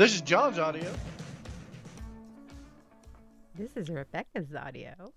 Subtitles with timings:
[0.00, 0.90] This is John's audio.
[3.54, 5.12] This is Rebecca's audio.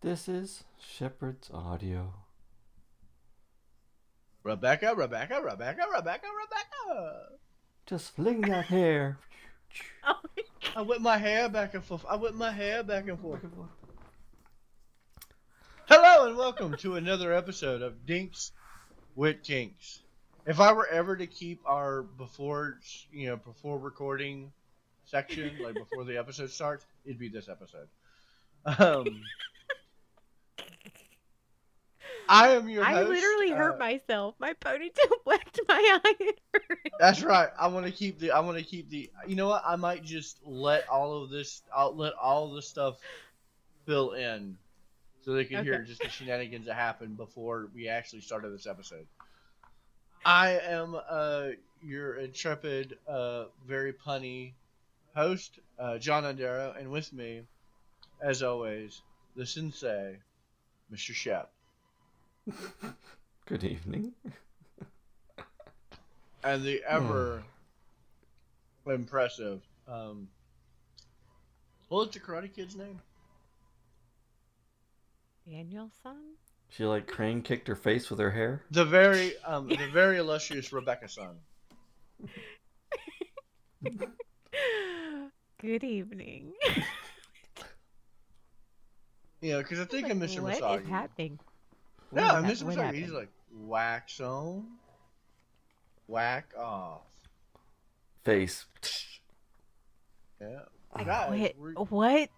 [0.00, 2.12] This is Shepherd's audio.
[4.42, 7.28] Rebecca, Rebecca, Rebecca, Rebecca, Rebecca.
[7.86, 9.18] Just fling that hair.
[10.04, 10.16] Oh,
[10.74, 12.04] I whip my hair back and forth.
[12.08, 13.46] I whip my hair back and forth.
[15.86, 18.50] Hello and welcome to another episode of Dinks
[19.14, 20.01] with Kinks.
[20.46, 22.78] If I were ever to keep our before,
[23.12, 24.52] you know, before recording
[25.04, 27.88] section, like before the episode starts, it'd be this episode.
[28.64, 29.22] Um,
[32.28, 33.10] I am your I host.
[33.10, 34.34] literally hurt uh, myself.
[34.38, 36.30] My ponytail whacked my eye.
[36.98, 37.48] That's right.
[37.58, 38.30] I want to keep the.
[38.30, 39.10] I want to keep the.
[39.26, 39.62] You know what?
[39.66, 41.62] I might just let all of this.
[41.74, 42.98] I'll let all the stuff
[43.86, 44.56] fill in,
[45.22, 49.06] so they can hear just the shenanigans that happened before we actually started this episode.
[50.24, 51.48] I am uh,
[51.82, 54.52] your intrepid, uh, very punny
[55.14, 57.42] host, uh, John Andero, and with me,
[58.20, 59.02] as always,
[59.36, 60.16] the sensei,
[60.92, 61.12] Mr.
[61.12, 61.50] Shep,
[63.46, 64.12] Good evening.
[66.44, 67.42] and the ever
[68.86, 69.60] impressive.
[69.86, 70.28] Um,
[71.88, 73.00] what was the Karate Kid's name?
[75.48, 76.16] Daniel-san?
[76.76, 78.62] She like crane kicked her face with her hair.
[78.70, 81.36] The very, um, the very illustrious Rebecca Sun.
[85.60, 86.52] Good evening.
[89.40, 90.40] yeah, because I think of Mr.
[90.40, 90.88] What is Masagi.
[90.88, 91.38] happening?
[92.10, 92.58] No, What Mr.
[92.58, 92.94] hap- what Masagi.
[92.94, 94.66] He's like wax on,
[96.06, 97.02] whack off.
[98.24, 98.64] Face.
[100.40, 100.60] Yeah.
[100.94, 101.56] I Guys, quit.
[101.90, 102.30] What?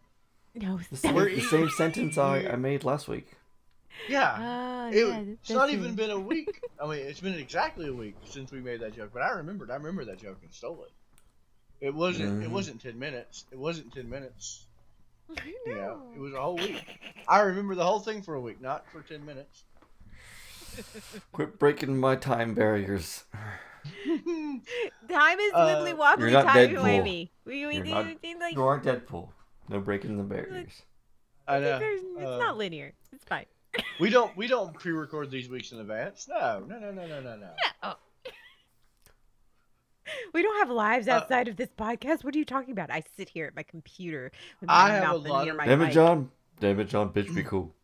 [0.55, 0.79] No.
[0.91, 3.29] The same, the same sentence I, I made last week.
[4.09, 4.37] Yeah.
[4.39, 5.75] Ah, It, yeah, it's that's not it.
[5.75, 6.61] even been a week.
[6.83, 9.71] I mean, it's been exactly a week since we made that joke, but I remembered.
[9.71, 10.93] I remember that joke and stole it.
[11.87, 12.43] It wasn't.
[12.43, 12.53] It Mhm.
[12.53, 13.45] wasn't ten minutes.
[13.51, 14.67] It wasn't ten minutes.
[15.39, 16.85] I You know, it was a whole week.
[17.29, 19.65] I remember the whole thing for a week, not for ten minutes.
[21.33, 23.25] Quit breaking my time barriers.
[24.05, 27.05] Time is Uh, wibbly wobbly You're not Deadpool.
[27.05, 29.29] We, we You're do not- things like You aren't Deadpool.
[29.69, 30.83] No breaking the barriers.
[31.47, 31.79] I know.
[31.83, 32.93] it's Uh, not linear.
[33.13, 33.45] It's fine.
[34.01, 34.37] We don't.
[34.37, 36.29] We don't pre-record these weeks in advance.
[36.29, 36.65] No.
[36.69, 36.79] No.
[36.79, 36.91] No.
[36.93, 37.07] No.
[37.07, 37.21] No.
[37.21, 37.37] No.
[37.37, 37.51] No.
[37.83, 37.95] Oh.
[40.35, 42.25] We don't have lives Uh, outside of this podcast.
[42.25, 42.91] What are you talking about?
[42.91, 44.31] I sit here at my computer
[44.61, 45.95] with I my have a lot near of- my Damn it, mic.
[45.95, 46.31] John.
[46.61, 47.11] Damn it, John.
[47.13, 47.75] Bitch, be cool.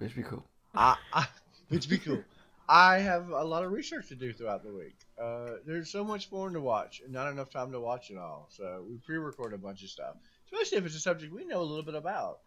[0.00, 0.44] Bitch, be cool.
[0.74, 1.26] I, I,
[1.68, 2.22] which be cool.
[2.68, 4.96] I have a lot of research to do throughout the week.
[5.20, 8.46] Uh, there's so much porn to watch, and not enough time to watch it all.
[8.50, 10.16] So we pre-record a bunch of stuff,
[10.46, 12.38] especially if it's a subject we know a little bit about.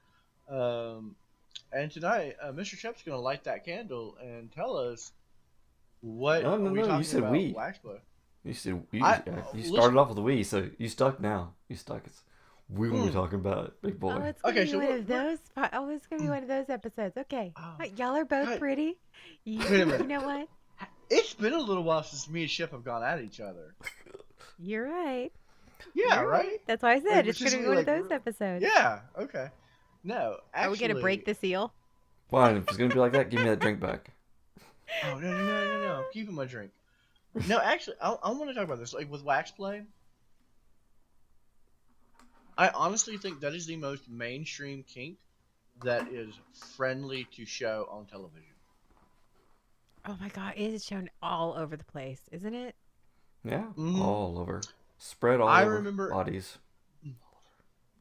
[0.50, 1.16] Um,
[1.72, 2.78] and tonight, uh, Mr.
[2.78, 5.12] Shep's going to light that candle and tell us
[6.02, 7.54] what No, no, are we no, you talking said about we.
[7.56, 7.98] wax play.
[8.44, 9.22] You said you, I- uh,
[9.54, 11.54] you listen- started off with a we, so you stuck now.
[11.70, 12.02] You stuck.
[12.06, 12.24] It's
[12.70, 13.14] we will be Mm.
[13.14, 14.14] talking about big boy.
[14.14, 15.40] Oh, it's gonna Okay, be so one we're- of we're- those.
[15.54, 17.18] po- Oh, it's gonna be one of those episodes.
[17.18, 17.76] Okay, Oh.
[17.98, 18.58] Y'all are both Hey.
[18.60, 18.98] pretty.
[19.44, 20.48] You, Wait a you know what?
[21.10, 23.76] It's been a little while since me and Shep have gone at each other.
[24.58, 25.32] You're right.
[25.94, 26.62] Yeah, You're right?
[26.66, 28.64] That's why I said Like, it's it's gonna be just one of those episodes.
[28.64, 29.02] Yeah.
[29.18, 29.50] Okay.
[30.04, 30.38] No.
[30.54, 31.74] Actually, Are we gonna break the seal?
[32.30, 34.12] Fine, if it's gonna be like that, give me that drink back.
[35.06, 35.94] Oh no no no no no!
[36.00, 36.72] I'm keeping my drink.
[37.48, 38.94] No, actually, I, I want to talk about this.
[38.94, 39.84] Like with wax play,
[42.58, 45.18] I honestly think that is the most mainstream kink
[45.84, 46.34] that is
[46.76, 48.44] friendly to show on television.
[50.06, 52.76] Oh my god, it is shown all over the place, isn't it?
[53.46, 54.02] Yeah, Mhm.
[54.02, 54.62] all over,
[54.98, 56.58] spread all I over remember- bodies.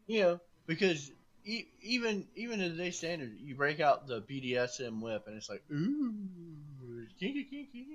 [0.08, 1.12] You know, because
[1.44, 5.62] e- even even in today's standard, you break out the BDSM whip, and it's like
[5.72, 6.14] ooh,
[7.18, 7.86] kinky kinky.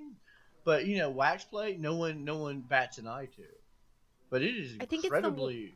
[0.64, 3.42] But you know, wax play, no one no one bats an eye to.
[4.30, 5.74] But it is I think it's the incredibly.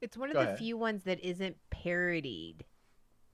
[0.00, 0.58] It's one of Go the ahead.
[0.58, 2.64] few ones that isn't parodied.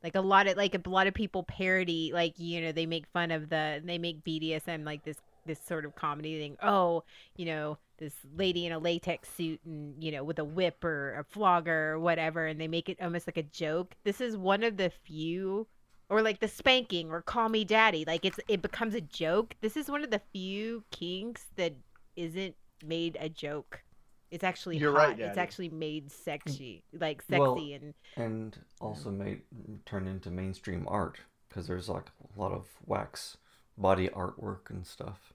[0.02, 3.06] Like a lot of like a lot of people parody like you know they make
[3.08, 6.56] fun of the they make BDSM like this this sort of comedy thing.
[6.62, 7.04] Oh,
[7.36, 11.14] you know this lady in a latex suit and you know with a whip or
[11.18, 13.94] a flogger or whatever, and they make it almost like a joke.
[14.04, 15.66] This is one of the few,
[16.08, 18.04] or like the spanking or call me daddy.
[18.06, 19.54] Like it's it becomes a joke.
[19.60, 21.74] This is one of the few kinks that
[22.16, 23.82] isn't made a joke.
[24.30, 25.08] It's actually You're hot.
[25.08, 27.00] right, It's actually made sexy, mm.
[27.00, 29.42] like sexy Well, and and also made
[29.84, 31.18] turn into mainstream art
[31.48, 32.06] because there's like
[32.36, 33.36] a lot of wax
[33.76, 35.32] body artwork and stuff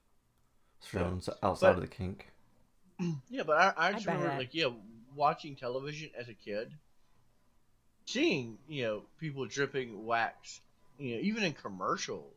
[0.85, 2.27] shown s- outside But- of the kink.
[3.29, 4.15] Yeah, but I, I just bet.
[4.15, 4.69] remember, like, yeah,
[5.15, 6.71] watching television as a kid,
[8.05, 10.61] seeing, you know, people dripping wax,
[10.97, 12.31] you know, even in commercials.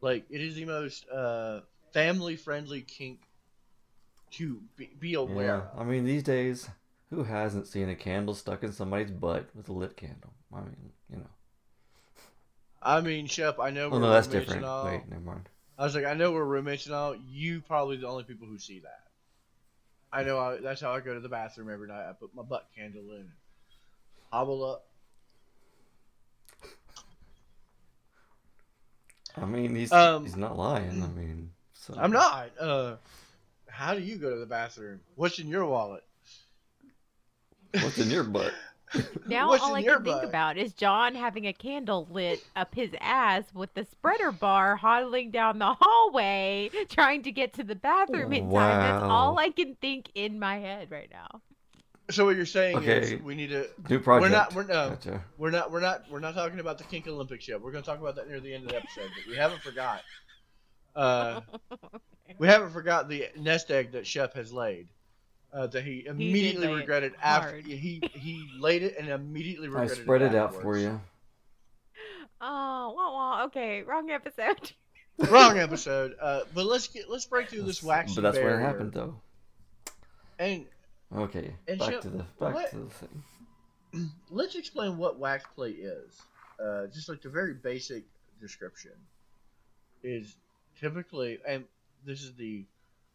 [0.00, 1.60] Like, it is the most uh,
[1.92, 3.20] family friendly kink
[4.32, 5.80] to be, be aware Yeah, of.
[5.80, 6.68] I mean these days,
[7.10, 10.32] who hasn't seen a candle stuck in somebody's butt with a lit candle?
[10.54, 11.26] I mean, you know.
[12.82, 14.64] I mean, Shep, I know Oh we're no, that's different.
[14.64, 14.86] all.
[14.86, 15.48] Wait, never mind.
[15.80, 17.16] I was like, I know we're roommates and all.
[17.16, 19.00] You probably the only people who see that.
[20.12, 20.38] I know.
[20.38, 22.06] I, that's how I go to the bathroom every night.
[22.06, 23.32] I put my butt candle in,
[24.30, 24.84] hobble up.
[29.40, 31.02] I mean, he's Um, he's not lying.
[31.02, 31.94] I mean, so.
[31.96, 32.50] I'm not.
[32.60, 32.96] Uh,
[33.66, 35.00] how do you go to the bathroom?
[35.14, 36.04] What's in your wallet?
[37.72, 38.52] What's in your butt?
[39.26, 42.74] Now What's all I your can think about is John having a candle lit up
[42.74, 47.74] his ass with the spreader bar hoddling down the hallway trying to get to the
[47.74, 48.80] bathroom in time.
[48.80, 51.40] That's all I can think in my head right now.
[52.10, 53.14] So what you're saying Okay.
[53.14, 53.68] is we need to.
[53.88, 54.22] New project.
[54.22, 54.54] We're not.
[54.54, 54.90] We're no.
[54.90, 55.24] Gotcha.
[55.38, 55.70] We're not.
[55.70, 56.10] We're not.
[56.10, 57.60] We're not talking about the Kink Olympics yet.
[57.60, 59.08] We're going to talk about that near the end of the episode.
[59.14, 60.02] But we haven't forgot.
[60.96, 61.40] Uh,
[62.38, 64.88] we haven't forgot the nest egg that Shep has laid.
[65.52, 69.98] Uh, that he immediately lay it regretted after he he laid it and immediately regretted.
[69.98, 71.00] I spread it out for you.
[72.42, 73.44] Oh, wah, wah.
[73.46, 74.72] okay, wrong episode.
[75.28, 76.14] Wrong episode.
[76.18, 79.20] Uh, but let's get let's break through this waxy But that's where it happened, though.
[80.38, 80.64] And
[81.14, 84.10] Okay, And back Shep, to the back what- to the thing.
[84.30, 86.22] let's explain what wax play is.
[86.58, 88.04] Uh, just like the very basic
[88.40, 88.92] description
[90.02, 90.36] is
[90.80, 91.64] typically, and
[92.06, 92.64] this is the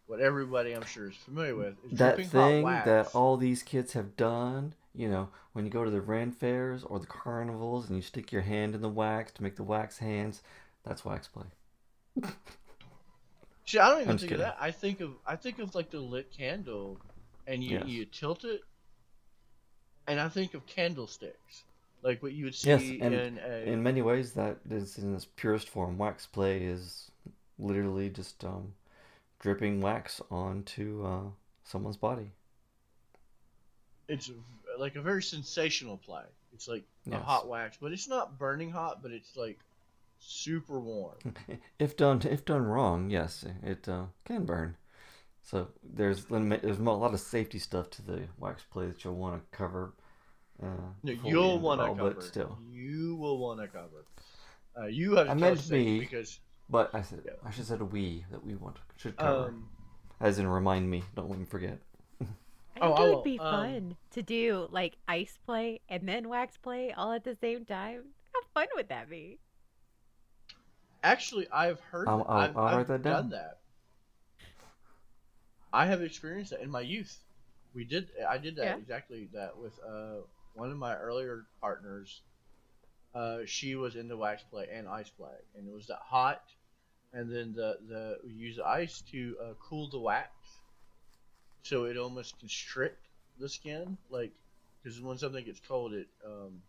[0.07, 1.75] what everybody I'm sure is familiar with.
[1.91, 4.73] Is That thing that all these kids have done.
[4.93, 8.31] You know, when you go to the Ren fairs or the carnivals and you stick
[8.31, 10.41] your hand in the wax to make the wax hands,
[10.85, 11.43] that's wax play.
[13.65, 14.57] See, I don't even I'm think of that.
[14.59, 16.99] I think of I think of like the lit candle,
[17.47, 17.85] and you Yes.
[17.87, 18.61] you tilt it,
[20.07, 21.63] and I think of candlesticks,
[22.03, 23.71] like what you would see Yes, and in a.
[23.71, 25.97] In many ways, that is in its purest form.
[25.97, 27.09] Wax play is
[27.57, 28.73] literally just um,
[29.39, 31.29] dripping wax onto uh,
[31.63, 32.31] someone's body.
[34.07, 34.31] it's
[34.79, 36.23] like a very sensational play.
[36.53, 39.59] It's like a hot wax, but it's not burning hot, but it's like
[40.19, 41.17] super warm.
[41.79, 44.77] If done, if done wrong, yes, it uh, can burn.
[45.43, 49.41] So there's there's a lot of safety stuff to the wax play that you'll want
[49.51, 49.93] to cover.
[50.63, 50.67] Uh,
[51.03, 52.11] No, you'll we end it want to cover.
[52.11, 52.57] but still.
[52.71, 54.05] You will want to cover.
[54.79, 55.99] Uh, you have to I tell meant us me.
[55.99, 56.39] because
[56.69, 57.33] But I said Yeah.
[57.43, 59.69] I should said we that we want should cover, um,
[60.19, 61.03] as in remind me.
[61.15, 61.79] Don't let me forget.
[62.75, 66.07] I Oh, think I it would be um, fun to do like ice play and
[66.07, 68.13] then wax play all at the same time.
[68.33, 69.39] How fun would that be?
[71.03, 72.07] actually, I've heard.
[72.07, 73.29] I'll, I'll, I've, I'll I've that done down.
[73.29, 73.59] that.
[75.71, 77.19] I have experienced that in my youth.
[77.73, 78.09] We did.
[78.27, 78.77] I did that Yeah.
[78.77, 80.21] exactly that with uh,
[80.53, 82.23] one of my earlier partners.
[83.15, 86.43] Uh, she was into wax play and ice play, and it was that hot,
[87.13, 90.31] and then the the we use the ice to uh, cool the wax,
[91.63, 93.07] so it almost constrict
[93.39, 94.33] the skin, like
[94.83, 96.61] because when something gets cold, it um,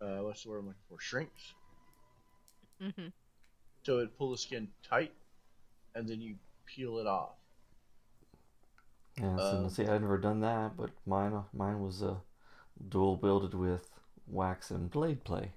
[0.00, 0.98] uh, what's the word I'm looking for?
[1.00, 1.54] Shrinks.
[2.80, 3.08] hmm
[3.84, 5.14] So it pull the skin tight,
[5.94, 7.36] and then you peel it off.
[9.18, 12.16] Yeah, so, Um, see, I've never done that, but mine uh, mine was uh,
[12.88, 13.97] dual builded with
[14.30, 15.52] wax and blade play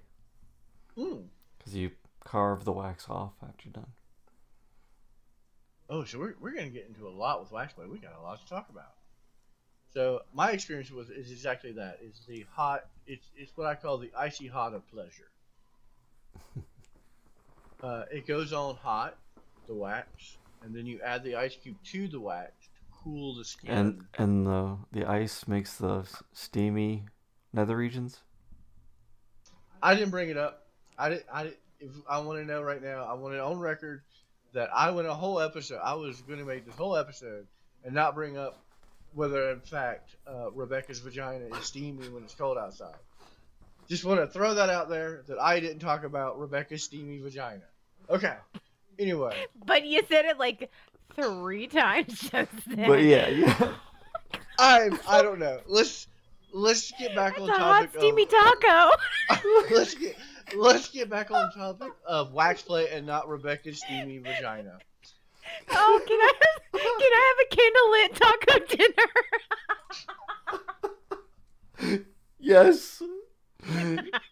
[0.96, 1.24] Mm.
[1.58, 1.90] because you
[2.20, 3.92] carve the wax off after you're done.
[5.88, 7.86] Oh, so we're, we're gonna get into a lot with wax play.
[7.86, 8.94] We got a lot to talk about.
[9.92, 11.98] So my experience was is exactly that.
[12.02, 12.86] It's the hot.
[13.06, 15.30] It's it's what I call the icy hot of pleasure.
[17.82, 19.18] uh, it goes on hot,
[19.66, 23.44] the wax, and then you add the ice cube to the wax to cool the
[23.44, 23.70] skin.
[23.70, 27.04] And and the the ice makes the steamy
[27.52, 28.20] nether regions.
[29.82, 30.66] I didn't bring it up.
[30.98, 31.24] I did.
[31.32, 34.02] I did, if I want to know right now, I want it on record
[34.52, 35.80] that I went a whole episode.
[35.82, 37.46] I was going to make this whole episode
[37.84, 38.62] and not bring up
[39.14, 42.94] whether, in fact, uh, Rebecca's vagina is steamy when it's cold outside.
[43.88, 47.62] Just want to throw that out there that I didn't talk about Rebecca's steamy vagina.
[48.08, 48.36] Okay.
[48.98, 49.34] Anyway,
[49.66, 50.70] But you said it like
[51.14, 52.88] three times just then.
[52.88, 53.72] But yeah, yeah.
[54.58, 55.60] I I don't know.
[55.66, 56.06] Let's
[56.52, 58.00] let's get back That's on a hot topic.
[58.00, 58.90] steamy of, taco.
[59.74, 60.16] let's get
[60.56, 64.78] let's get back on topic of wax play and not Rebecca's steamy vagina.
[65.70, 68.56] Oh, can I have, can I have a candlelit taco
[71.86, 72.04] dinner?
[72.40, 73.02] yes.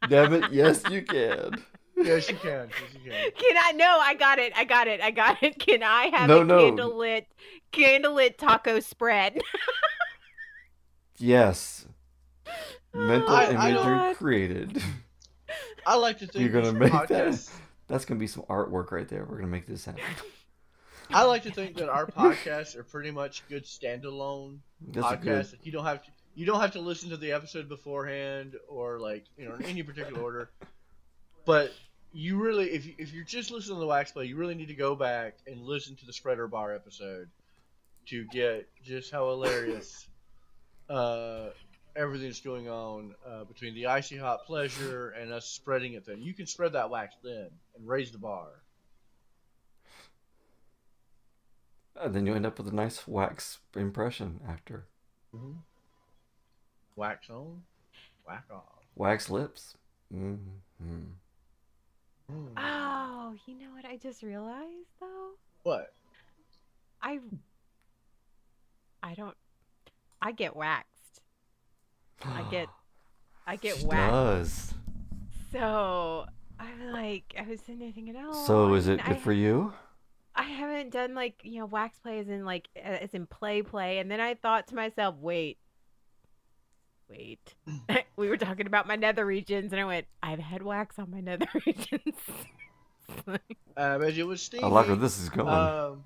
[0.08, 0.52] Damn it!
[0.52, 1.62] Yes, you can.
[1.96, 2.68] Yes, you can.
[2.70, 3.30] Yes, you can.
[3.32, 3.72] Can I?
[3.72, 4.52] No, I got it.
[4.56, 5.00] I got it.
[5.00, 5.58] I got it.
[5.58, 6.58] Can I have No, a no.
[6.58, 7.26] candlelit
[7.72, 9.38] candlelit taco spread?
[11.22, 11.86] Yes.
[12.94, 14.82] Mental I- I imagery don't- created.
[15.86, 17.48] I like to think You're gonna make that?
[17.88, 19.24] That's gonna be some artwork right there.
[19.24, 20.02] We're gonna make this happen.
[21.12, 25.50] I like to think that our podcasts are pretty much good standalone That's podcasts.
[25.50, 25.58] good.
[25.64, 29.24] You don't have to you don't have to listen to the episode beforehand or like
[29.36, 30.50] you know in any particular order.
[31.46, 31.72] But
[32.12, 34.68] you really, if you, if you're just listening to the Wax Play, you really need
[34.68, 37.28] to go back and listen to the Spreader Bar episode
[38.06, 40.06] to get just how hilarious
[40.88, 41.48] uh,
[41.96, 46.04] everything's going on uh, between the icy hot pleasure and us spreading it.
[46.06, 48.48] Then you can spread that wax then and raise the bar.
[52.00, 54.86] And then you end up with a nice wax impression after.
[55.34, 55.58] Mm-hmm.
[56.96, 57.62] Wax on,
[58.26, 58.84] whack off.
[58.96, 59.76] Wax lips.
[60.10, 60.34] hmm
[62.30, 62.52] Mm.
[62.56, 65.30] Oh, you know what I just realized though?
[65.64, 65.92] What?
[67.02, 67.18] I
[69.02, 69.36] I don't
[70.22, 70.89] I get waxed.
[72.24, 72.68] I get
[73.46, 74.10] I get She waxed.
[74.10, 74.74] does.
[75.52, 76.26] So
[76.58, 79.72] I'm like I was sitting there thinking, oh So is it good I, for you?
[80.34, 83.98] I haven't done like, you know, wax play as in like as in play play
[83.98, 85.58] and then I thought to myself, wait.
[87.08, 87.54] Wait.
[88.16, 91.20] we were talking about my nether regions and I went, I've had wax on my
[91.20, 92.14] nether regions.
[93.76, 94.62] I bet it was Steve.
[94.62, 95.48] I like where this is going.
[95.48, 96.04] Um,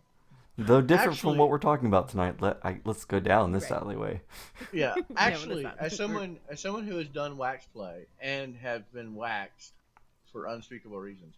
[0.56, 3.70] Though different actually- from what we're talking about tonight, let I, let's go down this
[3.70, 3.80] Right.
[3.82, 4.22] alleyway.
[4.72, 5.78] yeah, actually, not.
[5.78, 9.72] as someone as someone who has done wax play and have been waxed
[10.30, 11.34] for unspeakable reasons,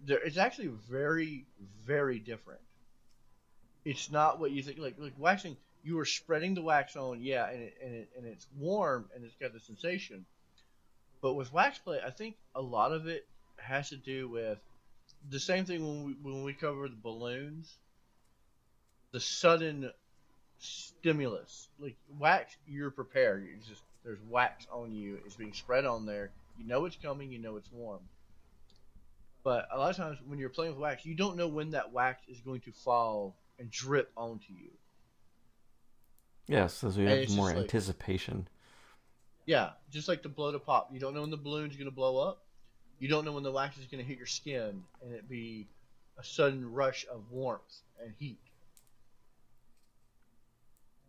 [0.00, 1.46] there it's actually very
[1.82, 2.60] very different.
[3.84, 4.78] It's not what you think.
[4.78, 8.26] Like like waxing, you are spreading the wax on, yeah, and it, and it, and
[8.26, 10.24] it's warm and it's got the sensation.
[11.20, 13.26] But with wax play, I think a lot of it
[13.58, 14.58] has to do with
[15.28, 17.76] the same thing when we when we cover the balloons.
[19.14, 19.92] The sudden
[20.58, 21.68] stimulus.
[21.78, 23.44] Like wax, you're prepared.
[23.44, 25.20] You just there's wax on you.
[25.24, 26.32] It's being spread on there.
[26.58, 27.30] You know it's coming.
[27.30, 28.00] You know it's warm.
[29.44, 31.92] But a lot of times when you're playing with wax, you don't know when that
[31.92, 34.70] wax is going to fall and drip onto you.
[36.48, 38.48] Yes, as we And have more just like- anticipation.
[39.46, 40.88] Yeah, just like the blow to pop.
[40.92, 42.42] You don't know when the balloon's going to blow up.
[42.98, 45.68] You don't know when the wax is going to hit your skin and it be
[46.18, 48.40] a sudden rush of warmth and heat.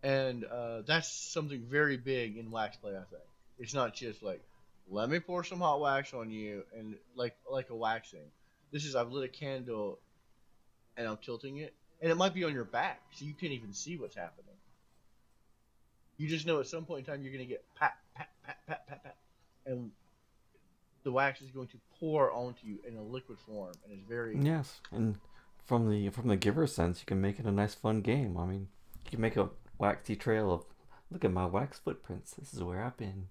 [0.06, 3.24] And uh, that's something very big in wax play, I think.
[3.58, 4.40] It's not just like,
[4.88, 8.28] let me pour some hot wax on you and like like a waxing.
[8.72, 9.98] This is I've lit a candle
[10.96, 13.74] and I'm tilting it, and it might be on your back, so you can't even
[13.74, 14.54] see what's happening.
[16.18, 18.88] You just know at some point in time you're gonna get pat pat pat pat
[18.88, 19.18] pat pat,
[19.66, 19.90] and
[21.04, 24.38] the wax is going to pour onto you in a liquid form, and it's very
[24.38, 25.18] Yes, and
[25.66, 28.38] from the from the giver sense, you can make it a nice fun game.
[28.38, 28.68] I mean,
[29.06, 30.66] you can make a waxy trail of
[31.12, 32.34] look at my wax footprints.
[32.34, 33.28] This is where I've been.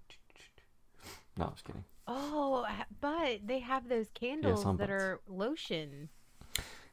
[1.37, 1.83] No, I'm just kidding.
[2.07, 2.65] oh,
[3.01, 6.09] but they have those candles some that are lotion.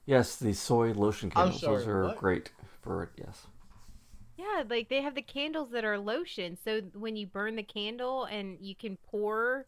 [0.04, 1.60] Yes, the soy lotion I'm candles.
[1.60, 2.16] Those are what?
[2.16, 3.10] great for it.
[3.16, 3.46] Yes.
[4.36, 6.58] Yeah, like they have the candles that are lotion.
[6.64, 9.66] So when you burn the candle and you can pour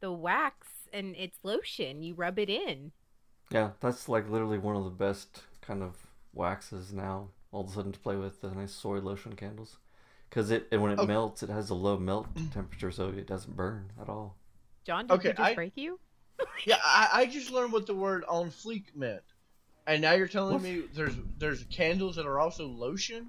[0.00, 2.90] the wax and it's lotion, you rub it in.
[3.50, 5.96] Yeah, that's like literally one of the best kind of
[6.32, 7.28] waxes now.
[7.56, 9.78] All of a sudden to play with the nice soy lotion candles,
[10.28, 11.06] because it and when it Okay.
[11.06, 14.36] melts, it has a low melt temperature, so it doesn't burn at all.
[14.84, 15.98] John, did Okay, just I- break you?
[16.66, 19.22] Yeah, I, I just learned what the word on fleek meant,
[19.86, 20.62] and now you're telling What?
[20.64, 23.28] me there's there's candles that are also lotion.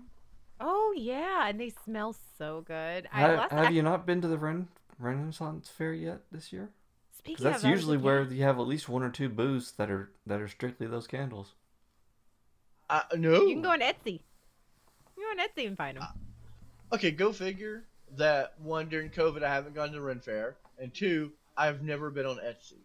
[0.59, 3.07] Oh yeah, and they smell so good.
[3.13, 4.67] I Ha- last, have you not been to the Ren-
[4.99, 6.71] Renaissance Fair yet this year?
[7.13, 9.09] Speaking Because that's of, I was usually where at- you have at least one or
[9.09, 11.53] two booths that are that are strictly those candles.
[12.89, 13.41] Uh, no.
[13.41, 14.05] you can go on Etsy.
[14.05, 14.19] You
[15.15, 16.07] can go on Etsy and find them.
[16.93, 17.83] Okay, go figure
[18.15, 22.25] that one during COVID I haven't gone to Ren Fair, and two I've never been
[22.25, 22.79] on Etsy.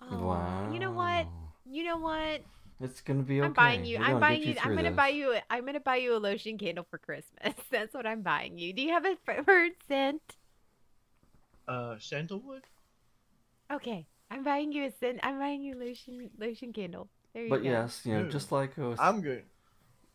[0.00, 0.70] oh, wow.
[0.72, 1.26] you know what?
[1.64, 2.42] You know what?
[2.80, 3.46] It's gonna be okay.
[3.46, 3.98] I'm buying you.
[3.98, 4.60] We're I'm buying get you.
[4.62, 4.96] I'm gonna this.
[4.96, 5.32] buy you.
[5.32, 7.54] a- I'm gonna buy you a lotion candle for Christmas.
[7.70, 8.72] That's what I'm buying you.
[8.72, 10.20] Do you have a preferred scent?
[11.68, 12.64] Uh, sandalwood.
[13.72, 15.20] Okay, I'm buying you a scent.
[15.22, 17.08] I'm buying you lotion lotion candle.
[17.34, 17.68] There you But go.
[17.70, 18.30] yes, you know, Ooh.
[18.30, 19.44] just like with, I'm good.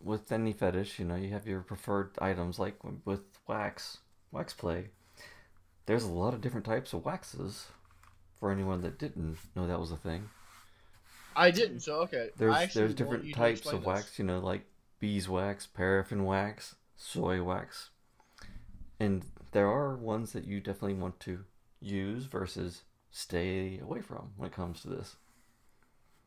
[0.04, 2.60] with any fetish, you know, you have your preferred items.
[2.60, 4.00] Like with wax,
[4.32, 4.90] wax play.
[5.86, 7.68] There's a lot of different types of waxes.
[8.40, 10.30] For anyone that didn't know that was a thing,
[11.36, 12.30] I didn't, so okay.
[12.38, 13.86] there's there's different types of this.
[13.86, 14.18] wax.
[14.18, 14.66] You know, like
[15.00, 17.90] beeswax, paraffin wax, soy wax,
[18.98, 21.44] and there are ones that you definitely want to
[21.82, 25.18] use versus stay away from when it comes to this.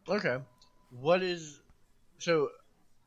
[0.08, 0.38] Okay.
[1.00, 1.61] What is
[2.18, 2.50] so?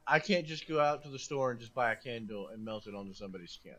[0.07, 2.87] I can't just go out to the store and just buy a candle and melt
[2.87, 3.75] it onto somebody's skin.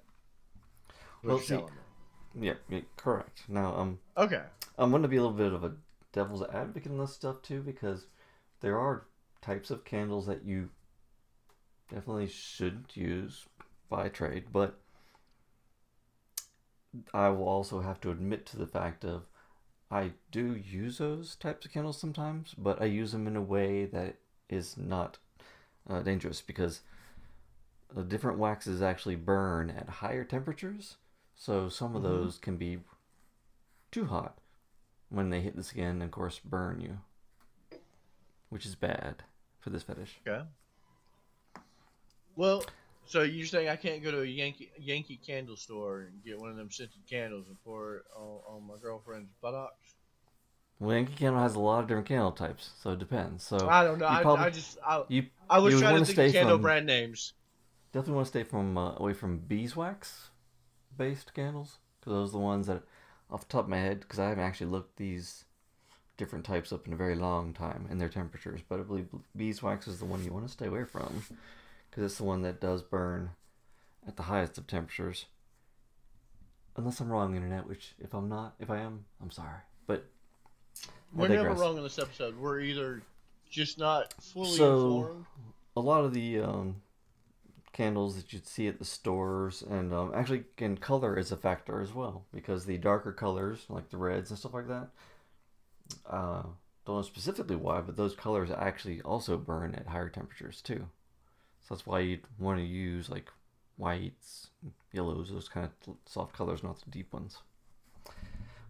[1.22, 1.62] Well, see-
[2.34, 3.42] Yeah, yeah correct.
[3.48, 4.42] Now, um, Okay.
[4.78, 5.76] I'm going to be a little bit of a
[6.12, 8.06] devil's advocate in this stuff too because
[8.60, 9.06] there are
[9.40, 10.68] types of candles that you
[11.88, 13.46] definitely shouldn't use
[13.88, 14.78] by trade, but
[17.14, 19.26] I will also have to admit to the fact of
[19.90, 23.84] I do use those types of candles sometimes, but I use them in a way
[23.86, 24.16] that
[24.48, 25.18] is not
[25.88, 26.80] uh, dangerous because
[27.94, 30.96] the different waxes actually burn at higher temperatures,
[31.34, 32.06] so some of Mhm.
[32.06, 32.80] those can be
[33.92, 34.38] too hot
[35.08, 37.00] when they hit the skin and of course burn you,
[38.48, 39.22] which is bad
[39.60, 40.20] for this fetish.
[40.26, 40.46] Okay.
[42.34, 42.64] Well,
[43.06, 46.50] so you're saying I can't go to a Yankee Yankee candle store and get one
[46.50, 49.94] of them scented candles and pour it on, on my girlfriend's buttocks?
[50.78, 53.42] Well, Yankee Candle has a lot of different candle types, so it depends.
[53.44, 54.06] So I don't know.
[54.06, 56.62] I, probably- I just I, you I was trying to think stay of candle from-
[56.62, 57.32] brand names.
[57.92, 60.30] definitely want to stay from uh, away from beeswax
[60.96, 62.82] based candles because those are the ones that,
[63.30, 65.44] off the top of my head, because I haven't actually looked these
[66.18, 69.86] different types up in a very long time and their temperatures, but I believe beeswax
[69.88, 71.22] is the one you want to stay away from
[71.96, 73.30] because it's the one that does burn
[74.06, 75.24] at the highest of temperatures.
[76.76, 79.60] Unless I'm wrong, internet, which if I'm not, if I am, I'm sorry.
[79.86, 80.04] But
[81.14, 82.36] We're never wrong in this episode.
[82.38, 83.02] We're either
[83.48, 85.26] just not fully So- informed.
[85.74, 86.82] a lot of the um,
[87.72, 91.80] candles that you'd see at the stores, and um, actually, again, color is a factor
[91.80, 94.88] as well because the darker colors, like the reds and stuff like that,
[96.06, 96.42] uh,
[96.84, 100.88] don't know specifically why, but those colors actually also burn at higher temperatures too.
[101.66, 103.28] So that's why you'd want to use like
[103.76, 104.50] whites,
[104.92, 107.38] yellows, those kind of soft colors, not the deep ones.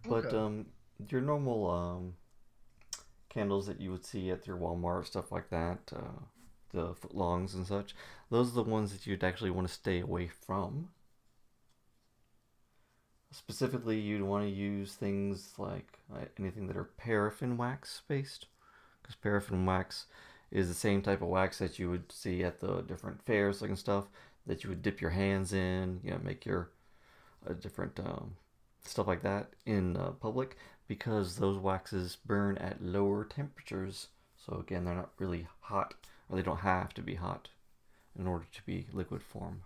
[0.07, 0.37] But Okay.
[0.37, 0.65] um,
[1.09, 2.13] your normal um,
[3.29, 6.23] candles that you would see at your Walmart, stuff like that, uh,
[6.71, 7.93] the footlongs and such,
[8.31, 10.89] those are the ones that you'd actually want to stay away from.
[13.31, 18.47] Specifically, you'd want to use things like uh, anything that are paraffin wax based,
[19.01, 20.07] because paraffin wax
[20.51, 23.69] is the same type of wax that you would see at the different fairs like
[23.69, 24.07] and stuff
[24.45, 26.69] that you would dip your hands in, you know, make your
[27.47, 28.35] uh, different um,
[28.83, 34.07] stuff like that in uh, public because those waxes burn at lower temperatures.
[34.37, 35.93] So again, they're not really hot,
[36.29, 37.49] or they don't have to be hot
[38.17, 39.63] in order to be liquid form.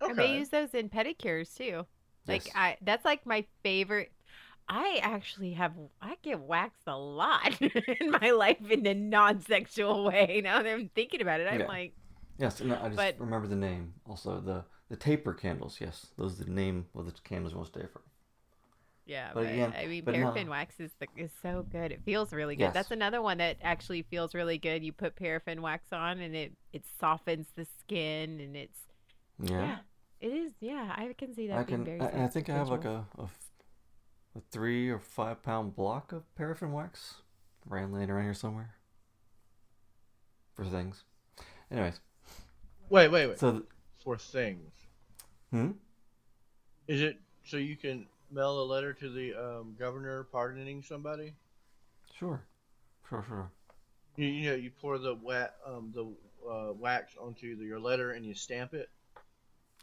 [0.00, 1.86] And they use those in pedicures too.
[2.26, 2.54] Like Yes.
[2.56, 4.12] I that's like my favorite
[4.68, 7.60] I actually have I get waxed a lot
[8.00, 10.40] in my life in a non-sexual way.
[10.44, 11.66] Now that I'm thinking about it, I'm Yeah.
[11.66, 11.94] like,
[12.38, 13.94] Yes, and I just But- remember the name.
[14.08, 15.78] Also, the the taper candles.
[15.80, 18.02] Yes, those are the name of the candles most want to stay from.
[19.06, 19.30] yeah.
[19.34, 20.52] But But, again- I mean, but paraffin no.
[20.52, 21.92] wax is the, is so good.
[21.92, 22.64] It feels really good.
[22.64, 22.74] Yes.
[22.74, 24.82] That's another one that actually feels really good.
[24.84, 28.80] You put paraffin wax on, and it it softens the skin, and it's
[29.38, 29.78] Yeah, yeah,
[30.20, 30.52] it is.
[30.60, 31.98] Yeah, I can see that I being can.
[31.98, 32.00] very.
[32.00, 33.28] I, I think I have like a, a,
[34.36, 37.16] a three or five pound block of paraffin wax,
[37.66, 38.74] ran laying around here somewhere.
[40.54, 41.04] For things.
[41.70, 42.00] Anyways,
[42.90, 43.38] Wait, wait, wait.
[43.38, 43.64] so th-
[44.04, 44.70] For things,
[45.50, 45.70] hmm.
[46.86, 51.32] is it so you can mail a letter to the um, governor pardoning somebody?
[52.14, 52.42] Sure,
[53.08, 53.50] sure, sure.
[54.16, 56.04] You, you know, you pour the wa- um, the
[56.46, 58.90] uh, wax onto the, your letter and you stamp it.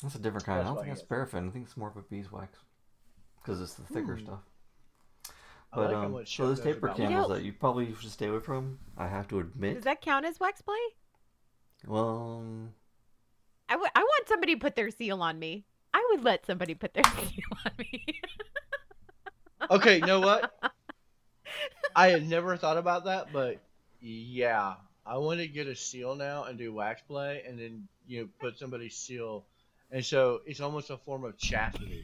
[0.04, 0.62] That's a different kind.
[0.62, 1.48] I don't think it's paraffin.
[1.48, 2.60] I think it's more of a beeswax
[3.50, 4.24] because it's the thicker Hmm.
[4.26, 4.40] stuff.
[5.72, 7.54] I But like how um, much so those knows taper about candles know- that you
[7.54, 8.80] probably should stay away from.
[8.98, 9.76] I have to admit.
[9.76, 10.78] Does that count as wax play?
[11.88, 12.74] Well, um,
[13.70, 15.66] I would- I want somebody to put their seal on me.
[15.94, 18.06] I would let somebody put their seal on me.
[19.72, 20.52] Okay, you know what?
[21.96, 23.60] I had never thought about that, but
[24.02, 28.22] yeah, I want to get a seal now and do wax play, and then you
[28.22, 29.46] know put somebody's seal,
[29.92, 32.04] and so it's almost a form of chastity.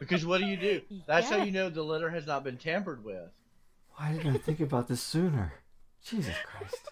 [0.00, 0.80] Because what do you do?
[1.06, 3.30] That's how you know the letter has not been tampered with.
[3.96, 5.52] why didn't I think about this sooner?
[6.04, 6.90] Jesus Christ!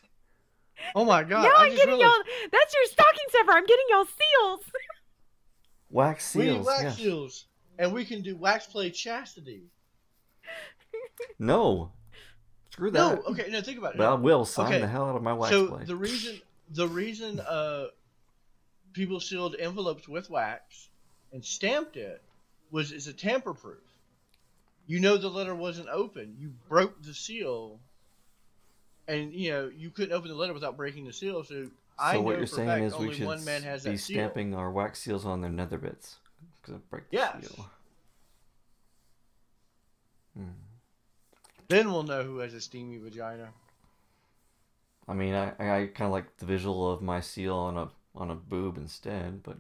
[0.94, 1.42] Oh my god!
[1.42, 2.48] now I I'm getting realized y'all.
[2.50, 3.52] That's your stocking stuffer.
[3.52, 4.60] I'm getting y'all seals.
[5.90, 6.44] Wax seals.
[6.44, 6.66] we need seals.
[6.66, 6.96] wax yes.
[6.96, 7.44] seals,
[7.78, 9.64] and we can do wax play chastity.
[11.38, 11.92] No,
[12.70, 12.98] screw that.
[12.98, 13.98] No, okay, no, think about it.
[13.98, 15.84] But I will sign Okay, the hell out of my wax so play.
[15.84, 17.86] the reason the reason uh
[18.92, 20.88] people sealed envelopes with wax
[21.32, 22.22] and stamped it
[22.72, 23.78] was it's a tamper proof.
[24.88, 26.35] You know the letter wasn't open.
[26.40, 27.78] You broke the seal,
[29.06, 31.44] and you know you couldn't open the letter without breaking the seal.
[31.44, 33.92] So, I so know what you're saying fact is we should one man has be
[33.92, 34.16] that seal.
[34.16, 36.16] stamping our wax seals on their nether bits
[36.61, 37.46] because it break the Yes.
[37.46, 37.66] seal.
[40.37, 40.48] Hmm.
[41.68, 43.50] Then we'll know who has a steamy vagina.
[45.08, 48.30] I mean, I, I kind of like the visual of my seal on a on
[48.30, 49.58] a boob instead, but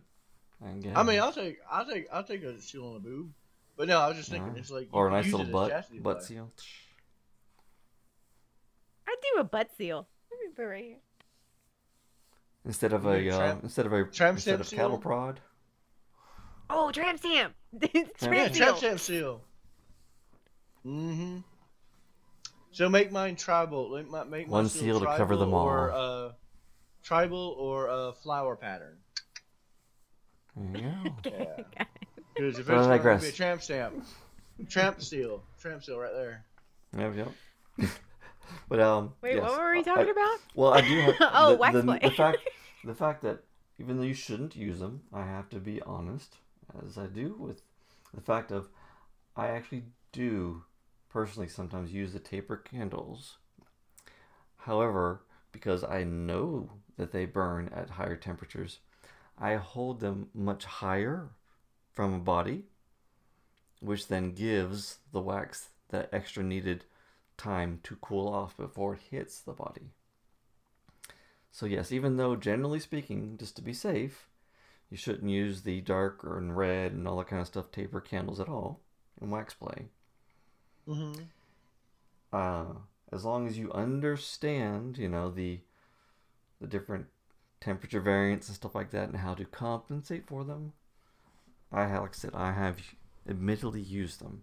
[0.64, 0.92] I.
[0.94, 3.30] I mean, I'll take I'll take I'll take a seal on a boob,
[3.76, 4.60] but no, I was just thinking Yeah.
[4.60, 6.26] it's like you or a could nice little butt butt play.
[6.26, 6.52] seal.
[9.08, 10.06] I'd do a butt seal.
[10.30, 10.96] Let put it right here.
[12.64, 14.98] Instead of You a mean uh, instead of a tramp instead stamp of cattle seal?
[15.00, 15.40] prod.
[16.70, 17.54] Oh, tramp stamp.
[17.80, 18.66] tramp Yeah, seal.
[18.66, 19.40] trap stamp seal.
[20.86, 21.38] Mm-hmm.
[22.70, 23.90] So make mine tribal.
[23.90, 26.26] Make my, make my One seal seal to cover them tribal Or all.
[26.28, 26.32] uh,
[27.02, 28.96] tribal or a flower pattern.
[30.56, 31.10] There you go.
[31.26, 31.84] Okay, Yeah.
[32.34, 33.32] Because if it's going to be a digress.
[33.34, 34.04] tramp stamp,
[34.68, 36.44] tramp seal, tramp seal right there.
[36.96, 37.16] Yep,
[37.78, 37.90] yep.
[38.68, 39.12] but um.
[39.20, 40.38] Wait, yes, what were we talking I- about?
[40.54, 41.14] Well, I do have.
[41.20, 41.98] Oh, the, wax the, play.
[42.02, 42.38] the fact,
[42.84, 43.44] the fact that
[43.78, 46.36] even though you shouldn't use them, I have to be honest,
[46.86, 47.62] as I do with
[48.14, 48.68] the fact of,
[49.36, 50.64] I actually do
[51.10, 53.36] personally sometimes use the taper candles.
[54.56, 58.78] However, because I know that they burn at higher temperatures,
[59.42, 61.30] I hold them much higher
[61.90, 62.62] from a body,
[63.80, 66.84] which then gives the wax that extra needed
[67.36, 69.90] time to cool off before it hits the body.
[71.50, 74.28] So yes, even though generally speaking, just to be safe,
[74.88, 78.00] you shouldn't use the dark or and red and all that kind of stuff taper
[78.00, 78.78] candles at all
[79.20, 79.88] in wax play.
[80.88, 81.22] Mm-hmm.
[82.32, 82.74] Uh,
[83.10, 85.58] as long as you understand, you know the
[86.60, 87.06] the different
[87.62, 90.72] temperature variants and stuff like that, and how to compensate for them.
[91.70, 92.78] I like I said, I have
[93.28, 94.42] admittedly used them,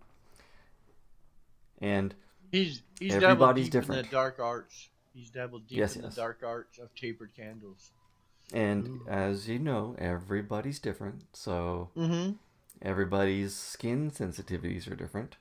[1.82, 2.16] and
[2.52, 4.06] He's he's Everybody's dabbled deep in different.
[4.06, 4.90] the dark arts.
[5.14, 6.16] He's dabbled deep Yes, in yes.
[6.16, 7.92] the dark arts of tapered candles.
[8.52, 9.06] and Ooh.
[9.08, 12.32] as you know, everybody's different, so Mm-hmm.
[12.82, 15.38] everybody's skin sensitivities are different.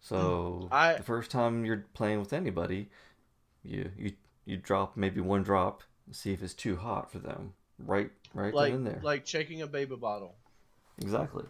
[0.00, 2.90] So I- the first time you're playing with anybody,
[3.62, 4.12] you you
[4.44, 7.54] you drop maybe one drop, see if it's too hot for them.
[7.78, 9.00] Right, right Like and there.
[9.02, 10.36] like checking a baby bottle.
[11.00, 11.44] Exactly.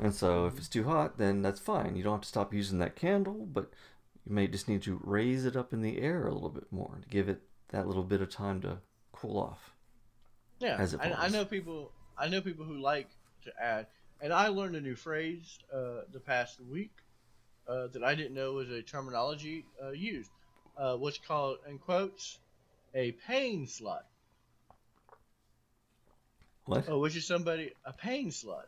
[0.00, 1.94] And so if it's too hot, then that's fine.
[1.94, 3.70] You don't have to stop using that candle, but
[4.26, 6.98] you may just need to raise it up in the air a little bit more
[7.00, 8.78] to give it that little bit of time to
[9.12, 9.72] cool off.
[10.58, 11.92] Yeah, As it I, I know people.
[12.16, 13.08] I know people who like
[13.44, 13.86] to add,
[14.20, 16.92] and I learned a new phrase uh, the past week
[17.66, 20.30] uh, that I didn't know was a terminology uh, used.
[20.76, 22.38] Uh, what's called, in quotes,
[22.94, 24.02] a pain slut.
[26.66, 26.88] What?
[26.88, 28.66] Oh, which is somebody a pain slut.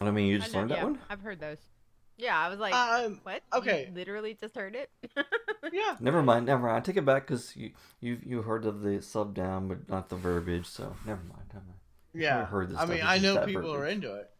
[0.00, 0.98] I mean, you just know- learned that one?
[1.10, 1.58] I've heard those.
[2.16, 3.42] Yeah, I was like, Um, what?
[3.52, 3.86] okay.
[3.88, 4.90] You literally just heard it.
[5.72, 5.96] yeah.
[5.98, 6.76] Never mind, never mind.
[6.76, 10.08] I take it back because you you you heard of the sub down, but not
[10.08, 10.66] the verbiage.
[10.66, 11.42] So never mind.
[11.52, 11.78] Never mind.
[12.14, 14.30] Yeah, heard this I stuff, mean, it's I know that people are into it.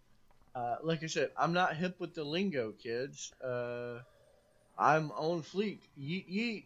[0.55, 3.33] Uh, like I said, I'm not hip with the lingo, kids.
[3.43, 4.01] Uh,
[4.79, 5.79] I'm on fleek.
[5.99, 6.65] Yeet yeet,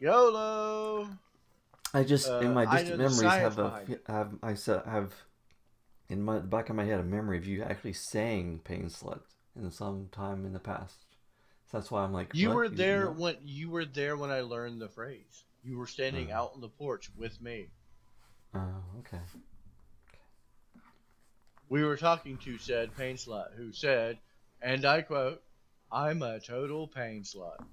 [0.00, 1.08] YOLO.
[1.94, 4.54] I just Uh, in my distant memories have a have I
[4.90, 5.12] have
[6.08, 9.22] in my the back of my head a memory of you actually saying "pain slut"
[9.56, 11.04] in some time in the past.
[11.70, 12.56] So that's why I'm like, You what?
[12.56, 15.44] were didn't there when you were there when I learned the phrase.
[15.62, 16.36] You were standing Uh.
[16.38, 17.68] out on the porch with me.
[18.54, 19.20] Oh, okay.
[21.68, 24.18] We were talking to said pain slut who said,
[24.60, 25.42] and I quote,
[25.90, 27.64] "I'm a total pain slut."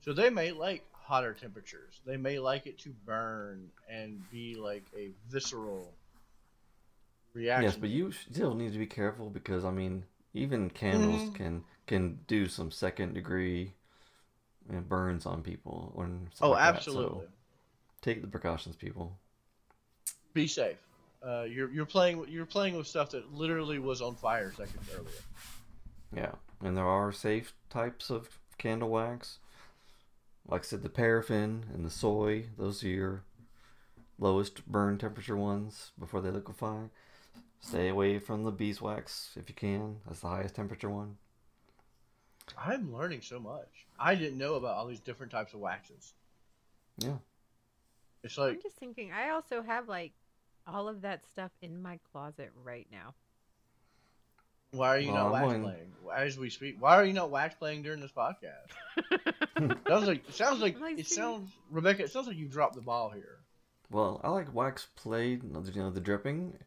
[0.00, 2.02] So they may like hotter temperatures.
[2.04, 5.94] They may like it to burn and be like a visceral
[7.32, 7.64] reaction.
[7.64, 11.34] Yes, but you still need to be careful because I mean, even candles Mhm.
[11.34, 13.72] can can do some second degree
[14.68, 16.10] burns on people or
[16.42, 17.22] Oh, like absolutely.
[17.24, 17.28] so
[18.02, 19.18] take the precautions, people.
[20.34, 20.76] Be safe.
[21.22, 25.22] Uh, you're you're playing you're playing with stuff that literally was on fire seconds earlier.
[26.14, 29.38] Yeah, and there are safe types of candle wax.
[30.48, 33.22] Like I said, the paraffin and the soy; those are your
[34.18, 36.86] lowest burn temperature ones before they liquefy.
[37.60, 39.96] Stay away from the beeswax if you can.
[40.06, 41.18] That's the highest temperature one.
[42.56, 43.86] I'm learning so much.
[43.98, 46.14] I didn't know about all these different types of waxes.
[46.98, 47.18] Yeah.
[48.22, 49.12] It's like I'm just thinking.
[49.12, 50.12] I also have like
[50.66, 53.14] all of that stuff in my closet right now.
[54.72, 56.76] Why are you Well, not wax I'm going- playing as we speak?
[56.80, 58.68] Why are you not wax playing during this podcast?
[59.88, 61.14] sounds like it sounds like it see?
[61.14, 62.04] sounds Rebecca.
[62.04, 63.38] It sounds like you dropped the ball here.
[63.90, 65.50] Well, I like wax played, you
[65.82, 66.58] know, the dripping,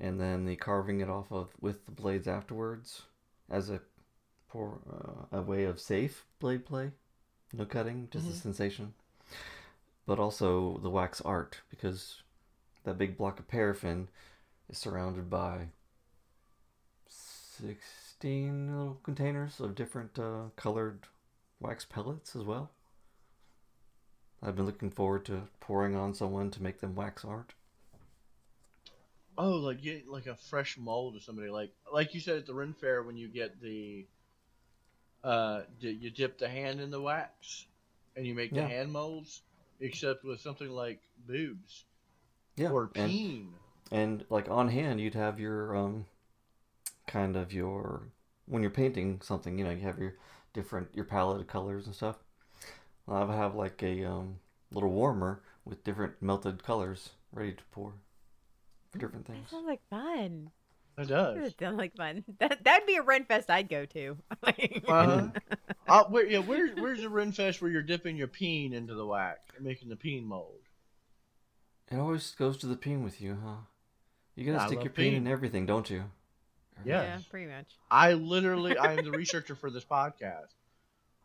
[0.00, 3.02] and then the carving it off of with the blades afterwards,
[3.50, 3.80] as a
[4.48, 4.80] pour,
[5.32, 6.90] uh, a way of safe blade play,
[7.52, 8.30] no cutting, just Mhm.
[8.30, 8.94] a sensation.
[10.06, 12.22] But also the wax art because
[12.82, 14.08] that big block of paraffin
[14.68, 15.68] is surrounded by
[17.58, 21.06] sixteen little containers of different uh, colored
[21.60, 22.70] wax pellets as well.
[24.42, 27.54] I've been looking forward to pouring on someone to make them wax art.
[29.36, 32.54] Oh, like get like a fresh mold of somebody, like like you said at the
[32.54, 34.06] Ren Fair when you get the,
[35.24, 37.66] uh, you dip the hand in the wax,
[38.16, 38.62] and you make Yeah.
[38.62, 39.42] the hand molds.
[39.80, 41.84] except with something like boobs
[42.56, 43.52] Yeah, or and peen.
[43.90, 46.06] and like on hand, you'd have your um,
[47.06, 48.08] kind of your
[48.46, 50.14] when you're painting something, you know, you have your
[50.52, 52.18] different your palette of colors and stuff.
[53.08, 54.40] I would have like a um
[54.72, 57.94] little warmer with different melted colors ready to pour
[58.90, 59.50] for different things.
[59.50, 59.50] That things.
[59.50, 60.50] sounds like fun.
[60.96, 61.54] It That does.
[61.58, 62.24] sounds like fun.
[62.38, 64.16] That that'd be a Ren Fest I'd go to.
[64.88, 65.28] Uh-huh.
[65.88, 69.06] uh, where, yeah, where's where's the Ren Fest where you're dipping your peen into the
[69.06, 70.60] wax and making the peen mold?
[71.90, 73.56] It always goes to the peen with you, huh?
[74.36, 76.10] You gotta I stick your peen in everything, don't you?
[76.84, 77.02] Yeah.
[77.02, 77.66] yeah, pretty much.
[77.90, 80.48] I literally, I am the researcher for this podcast.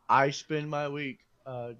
[0.08, 1.72] I spend my week, uh,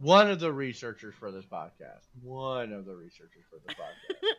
[0.00, 4.26] one of the researchers for this podcast, one of the researchers for this podcast.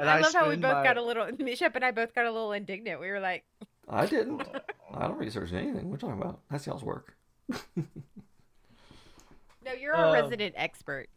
[0.00, 1.28] And I I love how we both my- got a little.
[1.38, 2.98] Mishap and I both got a little indignant.
[3.00, 3.44] We were like,
[3.88, 4.40] I didn't.
[4.94, 5.90] I don't research anything.
[5.90, 6.40] What are talking about?
[6.50, 7.14] That's y'all's work.
[7.76, 11.08] "No, you're Um, a resident expert."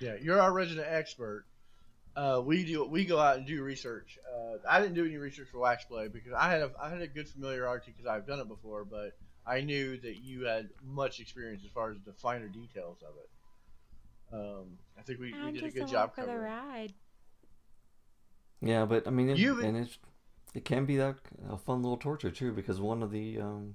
[0.00, 1.46] Yeah, you're our resident expert.
[2.16, 4.18] Uh, we do we go out and do research.
[4.32, 7.02] Uh, I didn't do any research for wax play because I had a I had
[7.02, 11.20] a good familiarity because I've done it before, but I knew that you had much
[11.20, 13.30] experience as far as the finer details of it.
[14.32, 16.46] Um, I think we, we did a just good along job for the covering.
[16.52, 16.54] it.
[16.54, 16.92] ride.
[18.60, 19.98] Yeah, but I mean, it, You've- and it's
[20.54, 21.16] it can be that
[21.50, 23.74] a fun little torture too, because one of the um,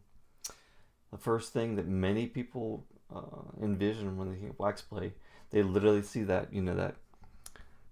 [1.11, 5.13] the first thing that many people uh, envision when they think of wax play,
[5.51, 6.95] they literally see that you know that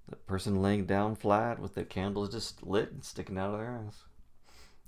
[0.10, 3.84] that person laying down flat with the candles just lit and sticking out of their
[3.88, 4.04] ass.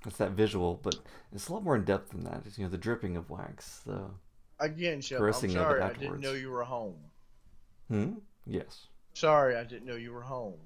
[0.04, 1.00] That's that visual, but
[1.34, 2.44] it's a lot more in depth than that.
[2.46, 3.82] It's you know the dripping of wax.
[3.86, 4.06] The
[4.62, 6.98] Again, Shep, I'm Caressing of it sorry I didn't know you were home.
[7.90, 8.14] hmm
[8.46, 10.60] yes, Sorry, I didn't know you were home.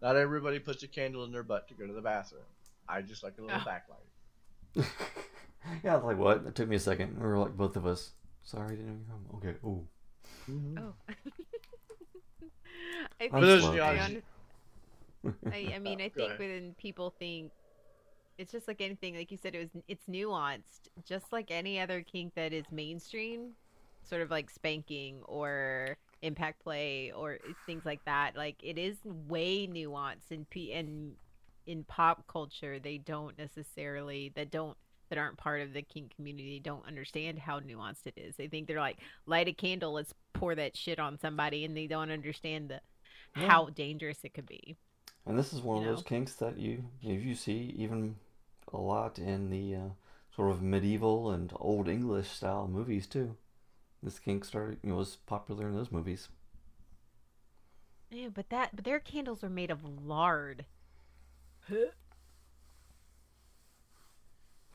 [0.00, 2.42] Not everybody puts a candle in their butt to go to the bathroom.
[2.88, 3.68] I just like a little Oh.
[3.68, 4.86] backlight.
[5.84, 5.92] yeah.
[5.92, 6.46] I was like what?
[6.46, 7.16] It took me a second.
[7.18, 8.12] We were like both of us.
[8.42, 9.26] Sorry, I didn't know you were home.
[9.36, 9.58] Okay.
[9.64, 9.86] Ooh.
[10.50, 10.78] Mm-hmm.
[10.78, 10.94] Oh.
[13.20, 13.70] I think I'm For those slow.
[13.70, 17.52] of you I, I, I mean, I think when people think
[18.38, 22.02] it's just like anything, like you said, it was it's nuanced, just like any other
[22.02, 23.50] kink that is mainstream,
[24.02, 28.36] sort of like spanking or impact play or things like that.
[28.36, 28.96] Like it is
[29.28, 31.12] way nuanced in p and
[31.66, 34.76] in pop culture, they don't necessarily that don't
[35.10, 38.36] that aren't part of the kink community don't understand how nuanced it is.
[38.36, 41.86] They think they're like light a candle, let's pour that shit on somebody, and they
[41.86, 42.80] don't understand the
[43.34, 43.58] Yeah.
[43.58, 44.76] how dangerous it could be.
[45.24, 48.16] And this is one you of those kinks that you you, you see even
[48.70, 49.88] a lot in the uh,
[50.36, 53.34] sort of medieval and old English style movies too.
[54.02, 56.28] This kink started you know, was popular in those movies.
[58.10, 60.66] Yeah, but that but their candles are made of lard.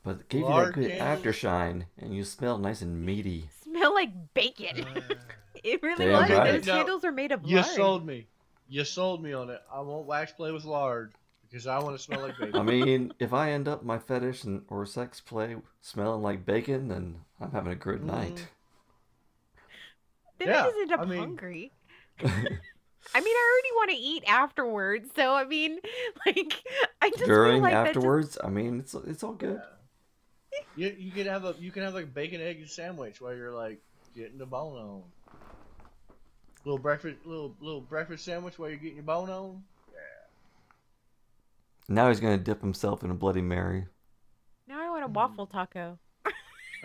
[0.06, 1.20] But it gave you Lard that good candles?
[1.36, 3.48] aftershine and you smell nice and meaty.
[3.64, 4.84] Smell like bacon.
[4.84, 5.00] Uh,
[5.64, 6.30] it really Damn was.
[6.30, 6.52] right.
[6.52, 7.66] Those No, candles are made of You lard.
[7.72, 8.28] sold me.
[8.68, 9.60] You sold me on it.
[9.72, 11.12] I won't wax play with lard
[11.50, 12.56] because I want to smell like bacon.
[12.56, 16.86] I mean, if I end up my fetish and, or sex play smelling like bacon,
[16.88, 18.34] then I'm having a good night.
[18.36, 18.46] Mm.
[20.38, 21.72] Then Yeah, I just end up I mean- hungry.
[23.14, 25.78] I mean, I already want to eat afterwards, so I mean,
[26.26, 26.54] like,
[27.00, 29.60] I just feel During, like that just- afterwards, I mean, it's it's all good.
[30.76, 33.52] You, you can have a you can have like a bacon egg sandwich while you're
[33.52, 33.80] like
[34.14, 35.02] getting the bone on.
[36.64, 39.62] Little breakfast, little little breakfast sandwich while you're getting your bone on.
[39.92, 39.98] Yeah.
[41.88, 43.86] Now he's gonna dip himself in a Bloody Mary.
[44.66, 45.98] now I want a waffle taco.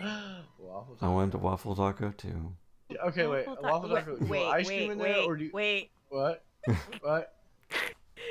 [0.58, 2.54] Waffle I wanted a waffle taco too.
[2.90, 3.08] taco.
[3.08, 3.46] Okay, wait.
[3.46, 4.16] Waffle Waffle taco- taco.
[4.18, 5.90] Do you Wait, want ice wait, cream in wait, there, or do you, wait.
[6.08, 6.44] what?
[7.00, 7.34] What?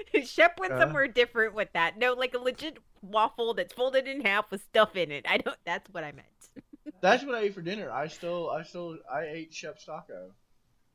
[0.25, 0.79] Shep went Uh.
[0.79, 1.97] somewhere different with that.
[1.97, 5.25] No, like a legit waffle that's folded in half with stuff in it.
[5.27, 5.57] I don't.
[5.65, 6.27] That's what I meant.
[7.01, 7.89] That's what I ate for dinner.
[7.91, 10.31] I stole, I stole, I ate Shep's taco,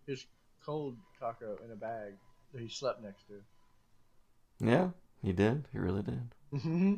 [0.06, 0.24] his
[0.64, 2.14] cold taco in a bag
[2.52, 3.42] that he slept next to.
[4.64, 4.90] Yeah,
[5.22, 5.66] he did.
[5.72, 6.28] He really did.
[6.60, 6.94] hmm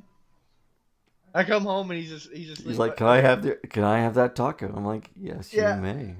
[1.35, 2.63] I come home and he's just, he's just.
[2.63, 2.79] He's asleep.
[2.79, 3.55] like, "Can I have the?
[3.69, 5.77] Can I have that taco?" I'm like, "Yes, Yeah.
[5.77, 6.17] you may."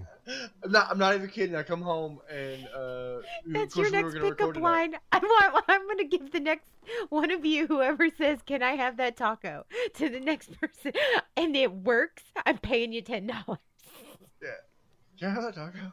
[0.65, 1.57] I'm not, I'm not even kidding.
[1.57, 4.95] I come home and uh, we- That's your next gonna pickup line.
[5.13, 5.65] I want.
[5.69, 6.67] I'm gonna give the next
[7.09, 9.65] one of you, whoever says, "Can I have that taco?"
[9.95, 10.93] to the next person,
[11.37, 12.23] and it works.
[12.45, 13.59] I'm paying you ten dollars.
[14.43, 14.49] Yeah.
[15.19, 15.93] Can I have that taco?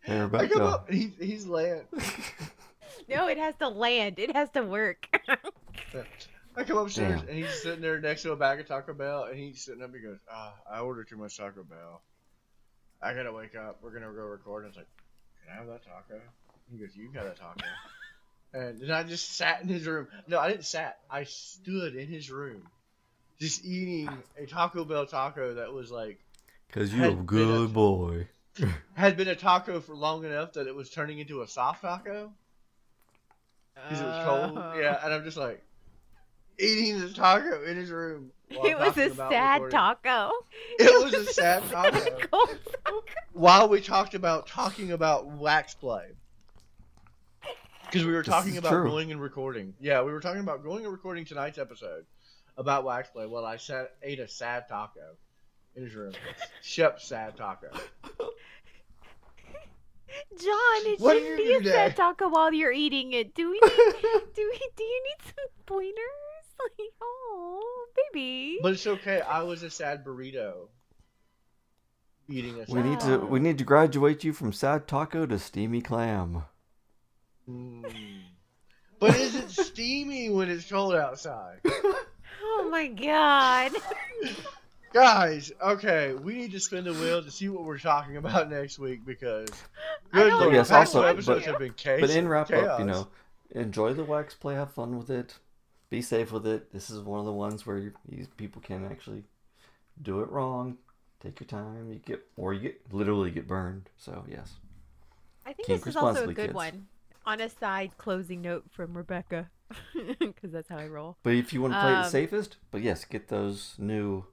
[0.00, 1.82] Hey, I come up and he's, he's laying.
[3.08, 4.18] No, it has to land.
[4.18, 5.08] It has to work.
[6.56, 7.28] I come upstairs Damn.
[7.28, 9.88] and he's sitting there next to a bag of Taco Bell and he's sitting up.
[9.92, 12.02] And he goes, "Ah, I ordered too much Taco Bell.
[13.06, 13.78] I gotta wake up.
[13.82, 14.88] We're gonna go record." And I was like,
[15.44, 16.20] "Can I have that taco?"
[16.70, 17.64] He goes, "You got that taco."
[18.52, 20.08] and then I just sat in his room.
[20.26, 20.98] No, I didn't sat.
[21.10, 22.62] I stood in his room,
[23.38, 26.18] just eating a Taco Bell taco that was like
[26.72, 28.28] Cause you're a good a- boy.
[28.94, 32.32] had been a taco for long enough that it was turning into a soft taco
[33.74, 34.58] because it was cold.
[34.58, 34.78] Oh.
[34.78, 35.62] Yeah, and I'm just like
[36.58, 38.30] eating the taco in his room.
[38.48, 39.70] It was a sad recording.
[39.70, 40.30] taco.
[40.78, 41.98] It was a sad taco.
[42.00, 43.04] taco.
[43.32, 46.06] While we talked about talking about wax play.
[47.86, 48.84] Because we were This talking about true.
[48.88, 49.74] going and recording.
[49.80, 52.04] Yeah, we were talking about going and recording tonight's episode
[52.56, 55.16] about wax play while I sat ate a sad taco
[55.76, 56.12] in his room.
[56.62, 57.68] Shep sad taco.
[60.38, 63.34] John, it What shouldn't be you a do sad taco while you're eating it.
[63.34, 63.72] Do we need,
[64.34, 65.94] do we do you need some pointers?
[66.78, 68.58] Like, oh, baby.
[68.62, 69.20] But it's okay.
[69.20, 70.68] I was a sad burrito.
[72.28, 75.38] Eating a sad We need to we need to graduate you from sad taco to
[75.38, 76.44] steamy clam.
[77.48, 77.84] Mm.
[78.98, 81.60] But is it steamy when it's cold outside?
[81.64, 83.72] oh my god.
[84.92, 88.78] Guys, okay, we need to spin the wheel to see what we're talking about next
[88.78, 89.50] week because
[90.12, 92.00] I good don't lord, Yes, the also, episodes but- have been chaos.
[92.00, 93.08] But in wrap up, you know,
[93.50, 95.38] enjoy the wax play, have fun with it,
[95.90, 96.72] be safe with it.
[96.72, 99.24] This is one of the ones where you, these people can actually
[100.02, 100.78] do it wrong.
[101.20, 101.90] Take your time.
[101.92, 103.88] You get or you get literally get burned.
[103.96, 104.54] So yes,
[105.44, 106.54] I think Kink this is also a good kids.
[106.54, 106.86] one.
[107.24, 109.50] On a side closing note from Rebecca,
[110.20, 111.16] because that's how I roll.
[111.24, 114.26] but if you want to play Um, it safest, but yes, get those new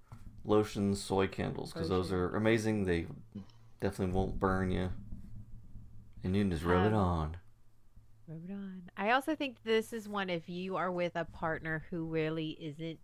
[0.46, 2.84] lotion soy candles because those are amazing.
[2.86, 3.08] They
[3.82, 4.90] definitely won't burn you,
[6.24, 7.38] and you can just rub it Um, on.
[8.50, 8.84] On.
[8.98, 13.00] I also think this is one if you are with a partner who really isn't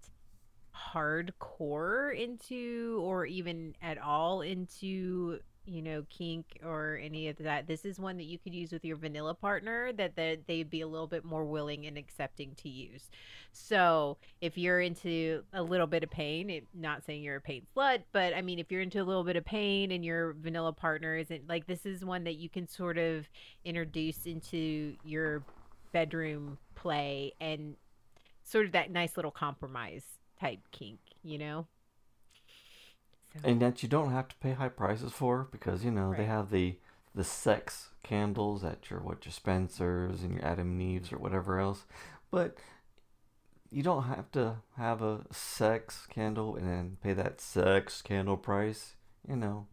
[0.75, 5.39] hardcore into or even at all into
[5.69, 8.83] you know kink or any of that this is one that you could use with
[8.83, 12.69] your vanilla partner that, that they'd be a little bit more willing and accepting to
[12.69, 13.09] use
[13.51, 17.65] so if you're into a little bit of pain it, not saying you're a pain
[17.75, 20.73] slut but i mean if you're into a little bit of pain and your vanilla
[20.73, 23.29] partner isn't like this is one that you can sort of
[23.63, 25.43] introduce into your
[25.91, 27.75] bedroom play and
[28.43, 30.03] sort of that nice little compromise
[30.39, 31.67] type kink, you know?
[33.33, 36.25] So, and that you don't have to pay high prices for because you know they
[36.25, 36.77] have the
[37.13, 41.59] the sex candles at your what your Spencers and your Adam and Eves or whatever
[41.59, 41.85] else,
[42.31, 42.57] but
[43.71, 48.95] you don't have to have a sex candle and then pay that sex candle price.
[49.27, 49.67] You know,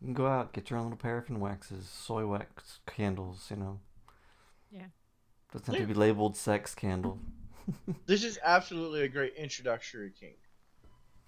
[0.00, 3.48] you can go out get your own little paraffin waxes, soy wax candles.
[3.50, 3.80] You know,
[4.70, 4.86] Yeah.
[5.52, 7.18] doesn't have to be labeled sex candle.
[8.06, 10.38] this is absolutely a great introductory kink.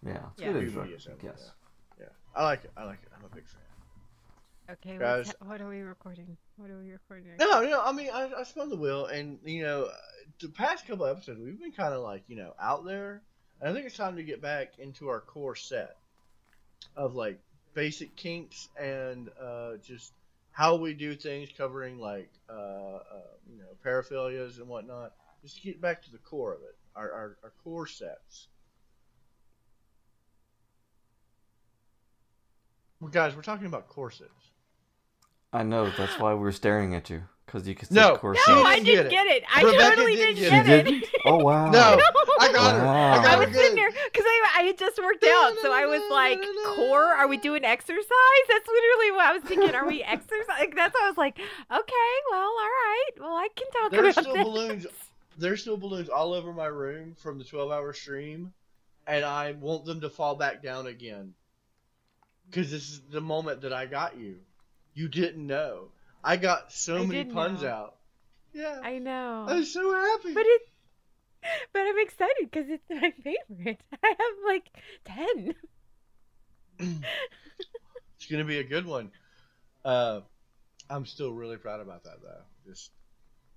[0.04, 0.52] Yeah, it's Yeah.
[0.52, 1.30] good BDSM, intro.
[1.30, 1.50] Yes.
[2.00, 2.72] Yeah, I like it.
[2.76, 3.08] I like it.
[3.16, 3.62] I'm a big fan.
[4.70, 6.36] okay, guys- what's, what are we recording?
[6.56, 7.36] What are we recording?
[7.38, 7.82] No, no.
[7.82, 9.88] I mean, I, I spun the wheel, and you know,
[10.40, 13.22] the past couple episodes we've been kind of like you know out there,
[13.60, 15.96] and I think it's time to get back into our core set
[16.96, 17.38] of like
[17.74, 20.12] basic kinks and uh, just
[20.50, 23.00] how we do things, covering like uh, uh,
[23.48, 25.12] you know paraphilias and whatnot.
[25.42, 28.48] Just to get back to the core of it, our our, our core sets.
[33.02, 34.30] Well, guys, we're talking about corsets.
[35.52, 38.44] I know that's why we're staring at you because you can see No, corset.
[38.46, 39.42] no, She I didn't didn't get get it.
[39.42, 39.44] it.
[39.52, 40.86] I Rebecca totally didn't didn't get get it.
[40.86, 41.00] it.
[41.00, 41.06] Didn't?
[41.26, 41.70] Oh wow.
[41.72, 41.98] No,
[42.40, 42.86] I got her.
[42.86, 43.12] Wow.
[43.12, 43.78] I I got was her sitting good.
[43.78, 46.40] there because I, I had just worked out, so I was like,
[46.76, 47.04] "Core?
[47.14, 49.74] Are we doing exercise?" That's literally what I was thinking.
[49.74, 50.46] Are we exercise?
[50.60, 51.38] Like, that's what I was like.
[51.38, 53.10] Okay, well, all right.
[53.20, 54.02] Well, I can talk about it.
[54.02, 54.44] There's about still this.
[54.44, 54.86] balloons.
[55.38, 58.52] There's still balloons all over my room from the 12-hour stream,
[59.08, 61.34] and I want them to fall back down again.
[62.52, 64.36] Because this is the moment that I got you.
[64.92, 65.88] You didn't know.
[66.22, 67.68] I got so I many puns know.
[67.68, 67.96] out.
[68.52, 70.34] Yeah, I know, I'm so happy.
[70.34, 70.62] but it.
[71.72, 73.80] But I'm excited because it's my favorite.
[74.04, 74.68] I have like
[75.06, 75.54] ten.
[78.16, 79.10] it's gonna be a good one.
[79.84, 80.20] Uh,
[80.90, 82.42] I'm still really proud about that though.
[82.70, 82.90] Just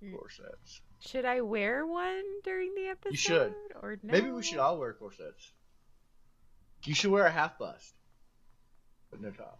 [0.02, 0.14] Mm.
[0.14, 0.80] corsets.
[1.00, 3.10] Should I wear one during the episode?
[3.12, 3.54] You should.
[3.82, 4.12] Or no?
[4.12, 5.52] Maybe we should all wear corsets.
[6.84, 7.94] You should wear a half bust,
[9.10, 9.58] but no top.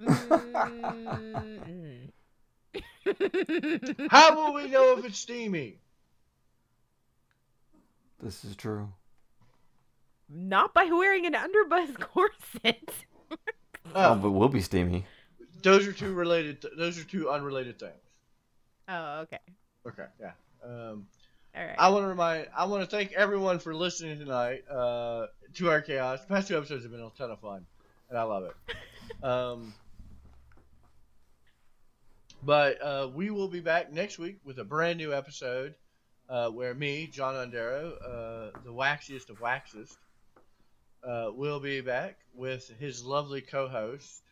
[0.00, 2.10] Mm.
[4.10, 5.78] How will we know if it's steamy?
[8.22, 8.88] This is true.
[10.28, 12.92] Not by wearing an underbust corset.
[13.30, 13.36] Oh,
[13.94, 15.04] Oh, but we'll be steamy.
[15.62, 16.64] those are two related.
[16.76, 17.92] those are two unrelated things.
[18.88, 19.38] Oh, okay.
[19.86, 20.32] Okay, yeah.
[20.64, 21.06] Um,
[21.56, 21.74] All right.
[21.78, 22.48] I want to remind.
[22.56, 26.20] I want to thank everyone for listening tonight uh, to our chaos.
[26.22, 27.66] The past two episodes have been a ton of fun,
[28.08, 28.54] and I love it.
[29.24, 29.74] Um,
[32.42, 35.74] but uh, we will be back next week with a brand new episode
[36.28, 39.94] uh, where me, John Undero, uh, the waxiest of waxes,
[41.06, 44.22] uh, will be back with his lovely co-host,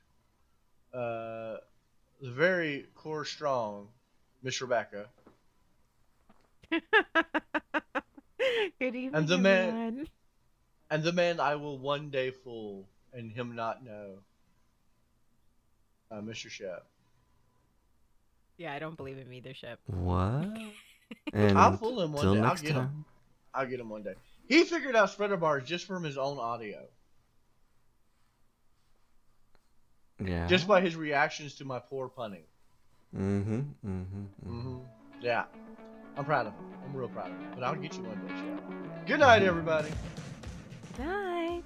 [0.95, 1.57] uh,
[2.21, 3.89] the very core strong,
[4.43, 5.07] Miss Rebecca.
[6.71, 6.81] Good
[8.95, 10.09] evening, And the man- everyone.
[10.91, 14.19] And the man I will one day fool and him not know.
[16.11, 16.49] Uh, Mr.
[16.49, 16.87] Shep.
[18.57, 19.79] Yeah, I don't believe in either ship.
[19.87, 20.49] What?
[21.33, 22.41] And I'll fool him one till day.
[22.41, 22.77] I'll next get him.
[22.77, 23.05] time.
[23.55, 24.13] I'll get him one day.
[24.47, 26.85] He figured out spreader bars just from his own audio.
[30.23, 30.47] Yeah.
[30.47, 32.43] Just by his reactions to my poor punning.
[33.17, 33.55] Mm-hmm.
[33.55, 33.91] Mm-hmm.
[33.91, 34.61] mm-hmm.
[34.61, 34.79] hmm
[35.23, 35.45] Yeah.
[36.19, 36.65] I'm proud of him.
[36.85, 37.53] I'm real proud of him.
[37.55, 39.07] But I'll get you one day, Shep.
[39.07, 39.89] Good night, everybody.
[40.99, 41.63] Bye.